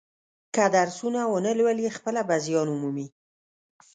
[0.55, 3.07] که درسونه و نه لولي خپله به زیان و مومي.